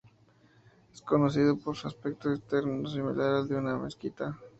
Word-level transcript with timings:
Es 0.91 0.99
conocido 1.03 1.59
por 1.59 1.75
su 1.75 1.87
aspecto 1.87 2.33
externo, 2.33 2.89
similar 2.89 3.35
al 3.35 3.47
de 3.47 3.55
una 3.55 3.77
mezquita. 3.77 4.35